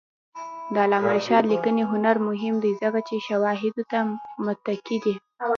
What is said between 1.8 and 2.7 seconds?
هنر مهم